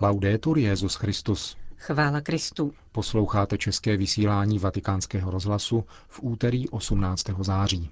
[0.00, 1.56] Laudetur Jezus Christus.
[1.76, 2.72] Chvála Kristu.
[2.92, 7.24] Posloucháte české vysílání Vatikánského rozhlasu v úterý 18.
[7.40, 7.90] září.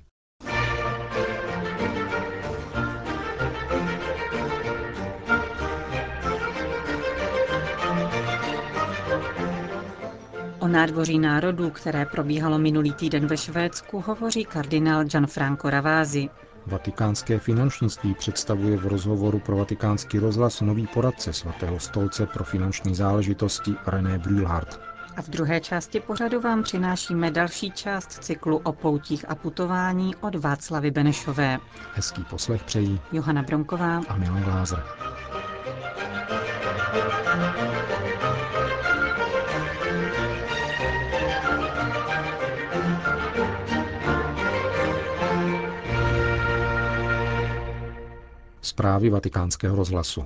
[10.58, 16.28] O nádvoří národů, které probíhalo minulý týden ve Švédsku, hovoří kardinál Gianfranco Ravázi.
[16.66, 23.74] Vatikánské finančnictví představuje v rozhovoru pro vatikánský rozhlas nový poradce svatého stolce pro finanční záležitosti
[23.86, 24.80] René Brühlhardt.
[25.16, 30.34] A v druhé části pořadu vám přinášíme další část cyklu o poutích a putování od
[30.34, 31.58] Václavy Benešové.
[31.94, 34.82] Hezký poslech přejí Johana Bronková a Milan Glázer.
[48.62, 50.24] Zprávy vatikánského rozhlasu.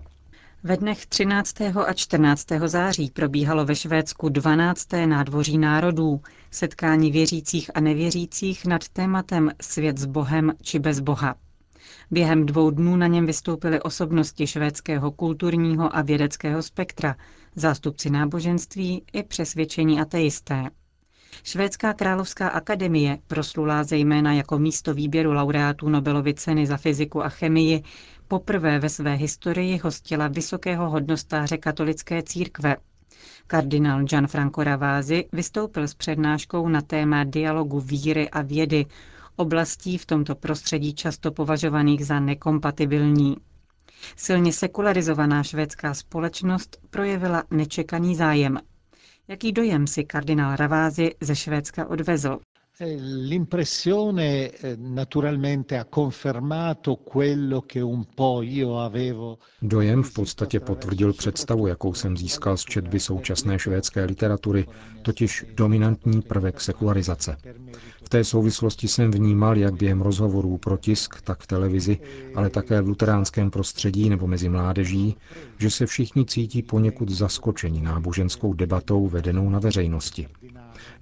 [0.62, 1.60] Ve dnech 13.
[1.60, 2.46] a 14.
[2.66, 4.88] září probíhalo ve Švédsku 12.
[5.06, 6.20] nádvoří národů,
[6.50, 11.34] setkání věřících a nevěřících nad tématem Svět s Bohem či bez Boha.
[12.10, 17.16] Během dvou dnů na něm vystoupily osobnosti švédského kulturního a vědeckého spektra,
[17.56, 20.70] zástupci náboženství i přesvědčení ateisté.
[21.42, 27.82] Švédská královská akademie, proslulá zejména jako místo výběru laureátů Nobelovy ceny za fyziku a chemii,
[28.28, 32.76] poprvé ve své historii hostila vysokého hodnostáře katolické církve.
[33.46, 38.86] Kardinál Gianfranco Ravázi vystoupil s přednáškou na téma dialogu víry a vědy,
[39.36, 43.36] oblastí v tomto prostředí často považovaných za nekompatibilní.
[44.16, 48.58] Silně sekularizovaná švédská společnost projevila nečekaný zájem.
[49.28, 52.38] Jaký dojem si kardinál Ravázi ze Švédska odvezl?
[53.28, 59.38] L'impressione naturalmente ha confermato quello che un po' io avevo.
[59.62, 64.66] Dojem v podstatě potvrdil představu, jakou jsem získal z četby současné švédské literatury,
[65.02, 67.36] totiž dominantní prvek sekularizace.
[68.06, 71.98] V té souvislosti jsem vnímal, jak během rozhovorů pro tisk, tak v televizi,
[72.34, 75.16] ale také v luteránském prostředí nebo mezi mládeží,
[75.58, 80.28] že se všichni cítí poněkud zaskočeni náboženskou debatou vedenou na veřejnosti.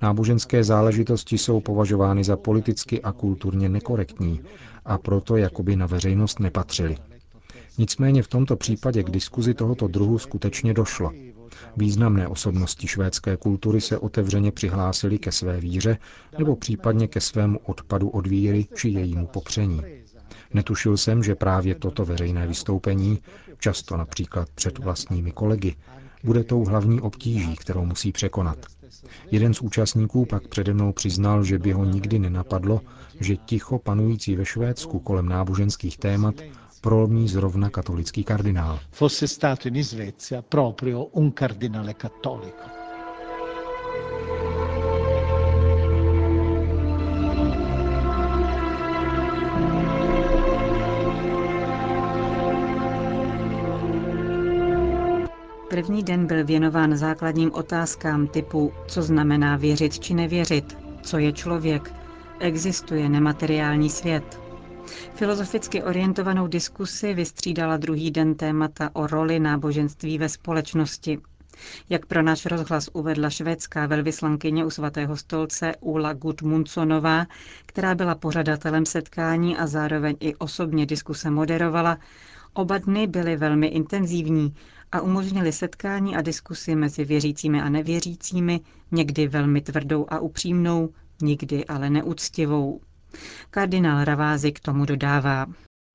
[0.03, 4.41] Náboženské záležitosti jsou považovány za politicky a kulturně nekorektní
[4.85, 6.97] a proto jakoby na veřejnost nepatřily.
[7.79, 11.11] Nicméně v tomto případě k diskuzi tohoto druhu skutečně došlo.
[11.77, 15.99] Významné osobnosti švédské kultury se otevřeně přihlásily ke své víře
[16.39, 19.83] nebo případně ke svému odpadu od víry či jejímu popření.
[20.55, 23.19] Netušil jsem, že právě toto veřejné vystoupení,
[23.59, 25.77] často například před vlastními kolegy,
[26.25, 28.59] bude tou hlavní obtíží, kterou musí překonat.
[29.31, 32.81] Jeden z účastníků pak přede mnou přiznal, že by ho nikdy nenapadlo,
[33.21, 36.35] že ticho panující ve Švédsku kolem náboženských témat
[36.85, 38.79] prolomí zrovna katolický kardinál.
[38.91, 42.69] Fosse stato in Svezia proprio un cardinale cattolico.
[55.71, 61.93] První den byl věnován základním otázkám typu, co znamená věřit či nevěřit, co je člověk,
[62.41, 64.44] existuje nemateriální svět.
[65.15, 71.19] Filozoficky orientovanou diskusi vystřídala druhý den témata o roli náboženství ve společnosti.
[71.91, 77.27] Jak pro náš rozhlas uvedla švédská velvyslankyně u svatého stolce Ula Gudmundsonová,
[77.67, 81.99] která byla pořadatelem setkání a zároveň i osobně diskuse moderovala,
[82.55, 84.55] oba dny byly velmi intenzivní
[84.93, 88.61] a umožnili setkání a diskusy mezi věřícími a nevěřícími,
[88.93, 90.91] někdy velmi tvrdou a upřímnou,
[91.23, 92.81] nikdy ale neúctivou.
[93.51, 95.47] Kardinál Ravázi k tomu dodává.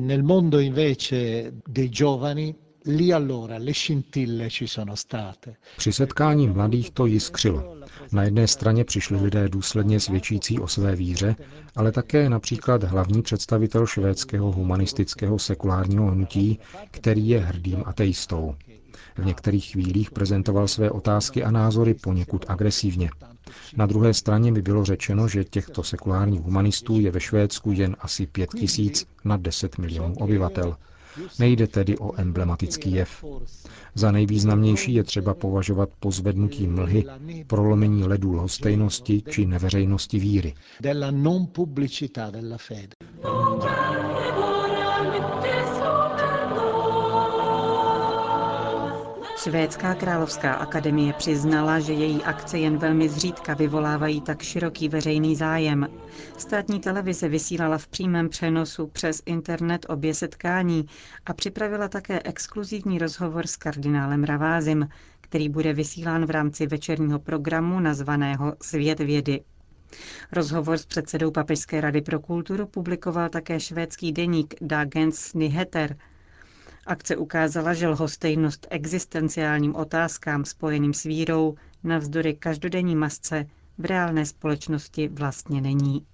[0.01, 5.55] Nel mondo invece dei giovani lì allora le scintille ci sono state.
[5.77, 7.75] Při setkání mladých to jiskřilo.
[8.11, 11.35] Na jedné straně přišli lidé důsledně svědčící o své víře,
[11.75, 16.59] ale také například hlavní představitel švédského humanistického sekulárního hnutí,
[16.91, 18.55] který je hrdým ateistou.
[19.17, 23.09] V některých chvílích prezentoval své otázky a názory poněkud agresivně.
[23.77, 28.27] Na druhé straně by bylo řečeno, že těchto sekulárních humanistů je ve Švédsku jen asi
[28.27, 30.75] pět tisíc na 10 milionů obyvatel.
[31.39, 33.23] Nejde tedy o emblematický jev.
[33.95, 37.05] Za nejvýznamnější je třeba považovat pozvednutí mlhy,
[37.47, 40.53] prolomení ledů lhostejnosti či neveřejnosti víry.
[49.43, 55.87] Švédská královská akademie přiznala, že její akce jen velmi zřídka vyvolávají tak široký veřejný zájem.
[56.37, 60.85] Státní televize vysílala v přímém přenosu přes internet obě setkání
[61.25, 64.87] a připravila také exkluzivní rozhovor s kardinálem Ravázim,
[65.21, 69.41] který bude vysílán v rámci večerního programu nazvaného Svět vědy.
[70.31, 75.95] Rozhovor s předsedou Papežské rady pro kulturu publikoval také švédský deník Dagens Nyheter–
[76.89, 83.45] Akce ukázala, že lhostejnost existenciálním otázkám spojeným s vírou navzdory každodenní masce
[83.77, 86.05] v reálné společnosti vlastně není.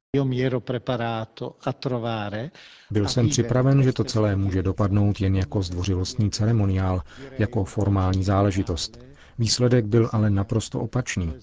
[2.92, 7.02] Byl jsem připraven, že to celé může dopadnout jen jako zdvořilostní ceremoniál,
[7.40, 9.05] jako formální záležitost.
[9.40, 11.34] Výsledek byl ale naprosto opačný.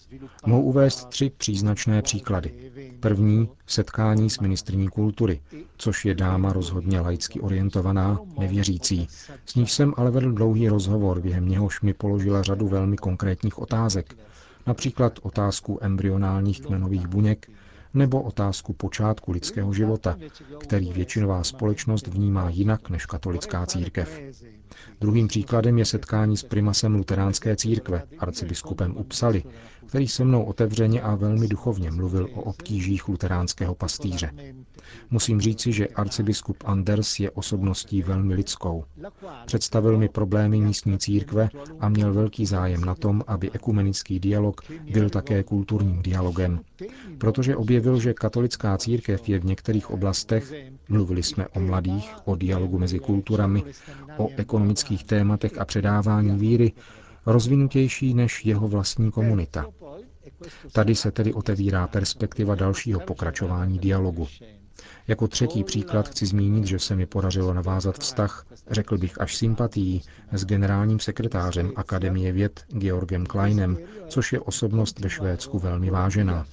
[0.47, 2.73] Mohu uvést tři příznačné příklady.
[3.01, 5.41] První setkání s ministrní kultury,
[5.77, 9.09] což je dáma rozhodně laicky orientovaná, nevěřící.
[9.47, 14.15] S níž jsem ale vedl dlouhý rozhovor, během něhož mi položila řadu velmi konkrétních otázek.
[14.67, 17.51] Například otázku embryonálních kmenových buněk
[17.95, 20.17] nebo otázku počátku lidského života,
[20.59, 24.21] který většinová společnost vnímá jinak než katolická církev.
[25.01, 29.43] Druhým příkladem je setkání s primasem luteránské církve, arcibiskupem Upsali,
[29.87, 34.31] který se mnou otevřeně a velmi duchovně mluvil o obtížích luteránského pastýře.
[35.11, 38.85] Musím říci, že arcibiskup Anders je osobností velmi lidskou.
[39.47, 41.49] Představil mi problémy místní církve
[41.81, 44.61] a měl velký zájem na tom, aby ekumenický dialog
[44.93, 46.61] byl také kulturním dialogem,
[47.19, 50.53] protože objevil, že katolická církev je v některých oblastech,
[50.89, 53.63] mluvili jsme o mladých, o dialogu mezi kulturami,
[54.17, 56.73] o ekonomických tématech a předávání víry,
[57.27, 59.67] rozvinutější než jeho vlastní komunita.
[60.73, 64.27] Tady se tedy otevírá perspektiva dalšího pokračování dialogu.
[65.09, 70.03] Jako třetí příklad chci zmínit, že se mi podařilo navázat vztah, řekl bych až sympatií,
[70.33, 73.79] s generálním sekretářem Akademie věd Georgem Kleinem,
[74.09, 76.47] což je osobnost ve Švédsku velmi vážená.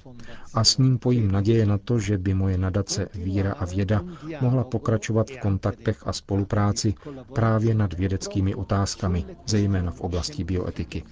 [0.54, 4.02] A s ním pojím naděje na to, že by moje nadace Víra a věda
[4.40, 6.94] mohla pokračovat v kontaktech a spolupráci
[7.34, 11.04] právě nad vědeckými otázkami, zejména v oblasti bioetiky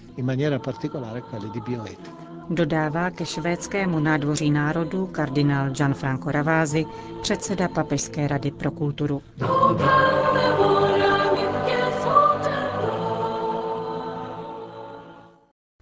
[2.49, 6.85] dodává ke švédskému nádvoří národů kardinál Gianfranco Ravázi,
[7.21, 9.21] předseda Papežské rady pro kulturu.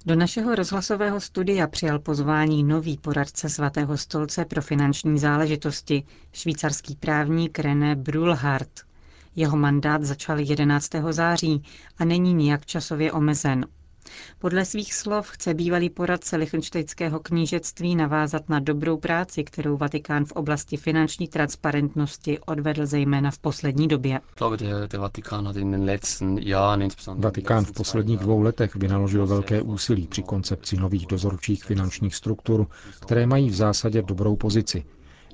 [0.06, 6.04] Do našeho rozhlasového studia přijal pozvání nový poradce svatého stolce pro finanční záležitosti,
[6.34, 8.82] švýcarský právník René Brulhardt.
[9.36, 10.90] Jeho mandát začal 11.
[11.10, 11.64] září
[11.98, 13.66] a není nijak časově omezen.
[14.40, 20.32] Podle svých slov chce bývalý poradce Lichtenštejnského knížectví navázat na dobrou práci, kterou Vatikán v
[20.32, 24.20] oblasti finanční transparentnosti odvedl zejména v poslední době.
[27.16, 32.68] Vatikán v posledních dvou letech vynaložil velké úsilí při koncepci nových dozorčích finančních struktur,
[33.02, 34.84] které mají v zásadě dobrou pozici,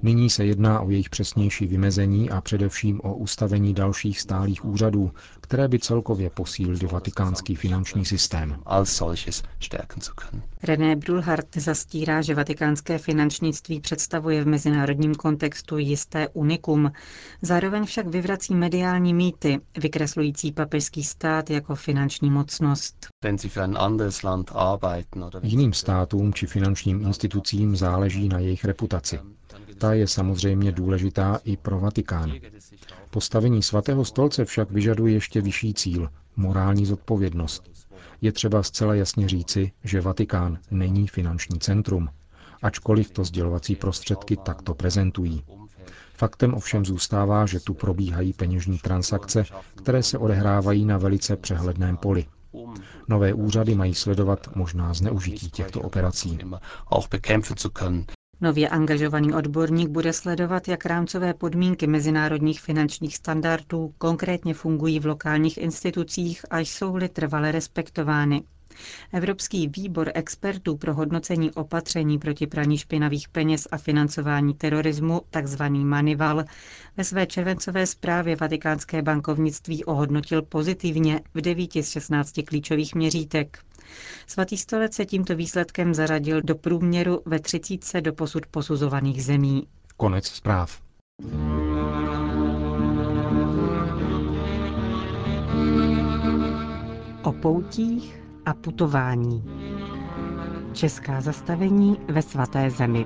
[0.05, 5.11] Nyní se jedná o jejich přesnější vymezení a především o ustavení dalších stálých úřadů,
[5.41, 8.55] které by celkově posílily vatikánský finanční systém.
[10.63, 16.91] René Brulhardt zastírá, že vatikánské finančnictví představuje v mezinárodním kontextu jisté unikum.
[17.41, 23.07] Zároveň však vyvrací mediální mýty, vykreslující papežský stát jako finanční mocnost.
[25.43, 29.19] Jiným státům či finančním institucím záleží na jejich reputaci.
[29.83, 32.33] Ta je samozřejmě důležitá i pro Vatikán.
[33.09, 37.63] Postavení svatého stolce však vyžaduje ještě vyšší cíl morální zodpovědnost.
[38.21, 42.09] Je třeba zcela jasně říci, že Vatikán není finanční centrum,
[42.61, 45.43] ačkoliv to sdělovací prostředky takto prezentují.
[46.13, 52.25] Faktem ovšem zůstává, že tu probíhají peněžní transakce, které se odehrávají na velice přehledném poli.
[53.07, 56.37] Nové úřady mají sledovat možná zneužití těchto operací.
[58.43, 65.57] Nově angažovaný odborník bude sledovat, jak rámcové podmínky mezinárodních finančních standardů konkrétně fungují v lokálních
[65.57, 68.43] institucích a jsou-li trvale respektovány.
[69.13, 76.43] Evropský výbor expertů pro hodnocení opatření proti praní špinavých peněz a financování terorismu, takzvaný Manival,
[76.97, 83.59] ve své červencové zprávě Vatikánské bankovnictví ohodnotil pozitivně v 9 z 16 klíčových měřítek.
[84.27, 89.67] Svatý stolec se tímto výsledkem zaradil do průměru ve 30 do posud posuzovaných zemí.
[89.97, 90.81] Konec zpráv.
[97.23, 99.43] O poutích a putování.
[100.73, 103.05] Česká zastavení ve svaté zemi.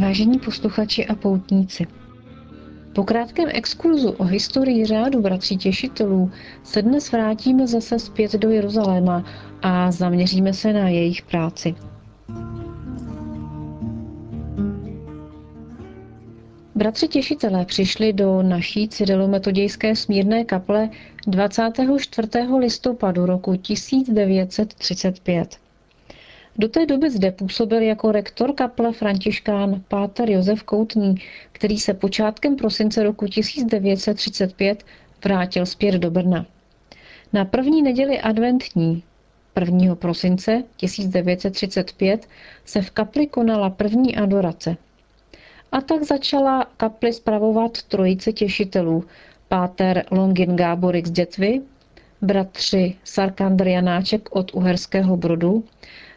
[0.00, 1.86] Vážení posluchači a poutníci,
[2.94, 6.30] Po krátkém exkurzu o historii řádu bratří těšitelů
[6.62, 9.24] se dnes vrátíme zase zpět do Jeruzaléma
[9.62, 11.74] a zaměříme se na jejich práci.
[16.82, 20.90] Bratři těšitelé přišli do naší cyrilometodějské smírné kaple
[21.26, 22.28] 24.
[22.58, 25.56] listopadu roku 1935.
[26.56, 31.14] Do té doby zde působil jako rektor kaple františkán Páter Josef Koutný,
[31.52, 34.84] který se počátkem prosince roku 1935
[35.24, 36.46] vrátil zpět do Brna.
[37.32, 39.02] Na první neděli adventní
[39.60, 39.94] 1.
[39.94, 42.28] prosince 1935
[42.64, 44.76] se v kapli konala první adorace.
[45.72, 49.04] A tak začala kapli spravovat trojice těšitelů,
[49.48, 51.60] páter Longin Gáborik z Dětvy,
[52.22, 55.64] bratři Sarkandr Janáček od Uherského Brodu,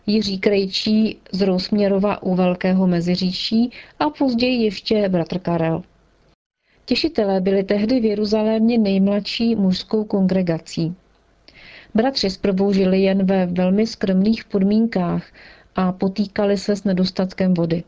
[0.07, 5.83] Jiří Krejčí z Rousměrova u Velkého Meziříčí a později ještě bratr Karel.
[6.85, 10.95] Těšitelé byli tehdy v Jeruzalémě nejmladší mužskou kongregací.
[11.95, 15.23] Bratři zprvu žili jen ve velmi skromných podmínkách
[15.75, 17.83] a potýkali se s nedostatkem vody.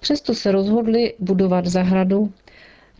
[0.00, 2.32] Přesto se rozhodli budovat zahradu,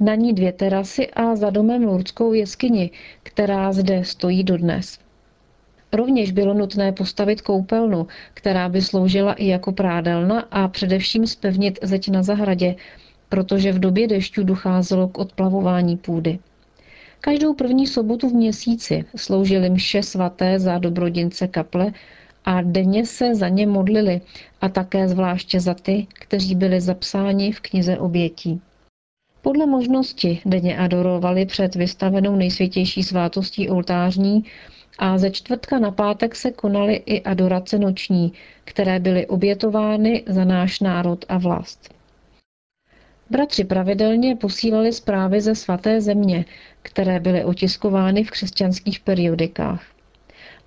[0.01, 2.91] na ní dvě terasy a za domem Lurdskou jeskyni,
[3.23, 4.99] která zde stojí dodnes.
[5.93, 12.09] Rovněž bylo nutné postavit koupelnu, která by sloužila i jako prádelna a především spevnit zeď
[12.09, 12.75] na zahradě,
[13.29, 16.39] protože v době dešťů docházelo k odplavování půdy.
[17.21, 21.93] Každou první sobotu v měsíci sloužili mše svaté za dobrodince kaple
[22.45, 24.21] a denně se za ně modlili
[24.61, 28.61] a také zvláště za ty, kteří byli zapsáni v knize obětí.
[29.43, 34.45] Podle možnosti denně adorovali před vystavenou nejsvětější svátostí oltářní
[34.99, 38.33] a ze čtvrtka na pátek se konaly i adorace noční,
[38.65, 41.95] které byly obětovány za náš národ a vlast.
[43.31, 46.45] Bratři pravidelně posílali zprávy ze svaté země,
[46.83, 49.94] které byly otiskovány v křesťanských periodikách.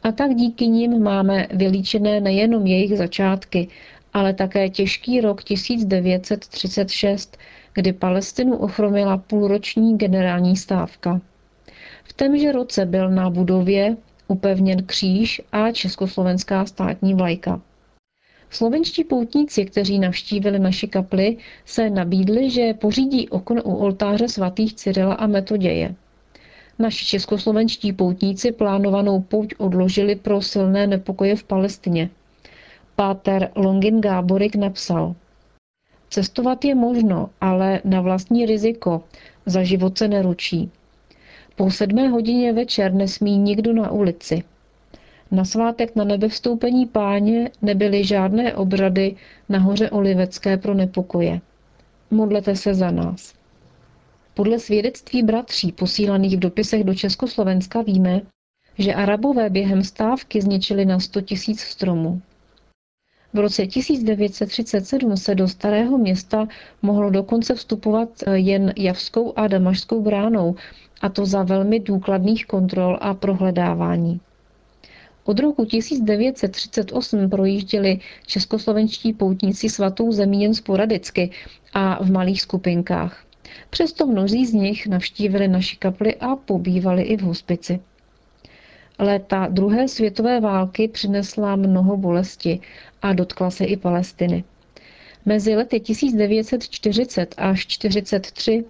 [0.04, 3.68] A tak díky nim máme vylíčené nejenom jejich začátky,
[4.14, 7.38] ale také těžký rok 1936,
[7.74, 11.22] kdy Palestinu ochromila půlroční generální stávka.
[12.04, 17.62] V témže roce byl na budově upevněn kříž a československá státní vlajka.
[18.50, 25.14] Slovenští poutníci, kteří navštívili naši kapli, se nabídli, že pořídí okno u oltáře svatých Cyrila
[25.14, 25.96] a Metoděje.
[26.80, 32.10] Naši českoslovenští poutníci plánovanou pouť odložili pro silné nepokoje v Palestině.
[32.96, 35.16] Páter Longin Gáborik napsal
[36.10, 39.04] Cestovat je možno, ale na vlastní riziko,
[39.46, 40.72] za život se neručí.
[41.56, 44.44] Po sedmé hodině večer nesmí nikdo na ulici.
[45.32, 49.16] Na svátek na nebevstoupení páně nebyly žádné obřady
[49.50, 51.42] na hoře Olivecké pro nepokoje.
[52.12, 53.34] Modlete se za nás.
[54.38, 58.22] Podle svědectví bratří posílaných v dopisech do Československa víme,
[58.78, 62.22] že Arabové během stávky zničili na 100 tisíc stromů.
[63.34, 66.48] V roce 1937 se do starého města
[66.82, 70.56] mohlo dokonce vstupovat jen Javskou a Damašskou bránou,
[71.02, 74.20] a to za velmi důkladných kontrol a prohledávání.
[75.24, 81.32] Od roku 1938 projížděli českoslovenští poutníci svatou zemí jen sporadicky
[81.74, 83.27] a v malých skupinkách.
[83.70, 87.80] Přesto mnozí z nich navštívili naši kapli a pobývali i v hospici.
[89.00, 92.60] Léta druhé světové války přinesla mnoho bolesti
[93.02, 94.44] a dotkla se i Palestiny.
[95.26, 98.66] Mezi lety 1940 až 1943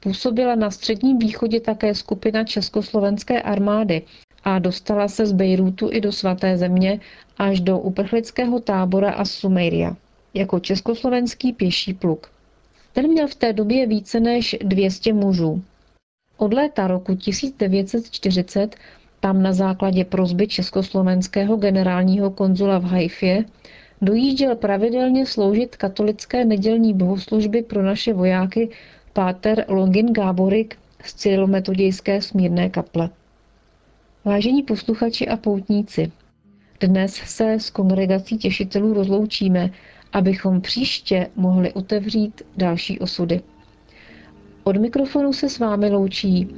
[0.00, 4.02] působila na středním východě také skupina československé armády
[4.44, 7.00] a dostala se z Bejrútu i do svaté země
[7.38, 9.96] až do uprchlického tábora a Sumeiria
[10.34, 12.30] jako československý pěší pluk.
[12.96, 15.62] Ten měl v té době více než 200 mužů.
[16.36, 18.76] Od léta roku 1940
[19.20, 23.44] tam na základě prozby československého generálního konzula v Haifě
[24.02, 28.68] dojížděl pravidelně sloužit katolické nedělní bohoslužby pro naše vojáky
[29.12, 33.10] páter Longin Gáborik z Cyrilometodějské smírné kaple.
[34.24, 36.12] Vážení posluchači a poutníci,
[36.80, 39.70] dnes se s kongregací těšitelů rozloučíme,
[40.12, 43.40] abychom příště mohli otevřít další osudy.
[44.64, 46.48] Od mikrofonu se s vámi loučí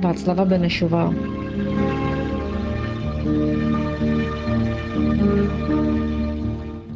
[0.00, 1.14] Václava Benešová.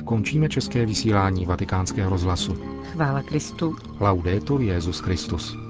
[0.04, 2.54] Končíme české vysílání vatikánského rozhlasu.
[2.92, 3.76] Chvála Kristu.
[4.00, 5.69] Laudetur Jezus Christus.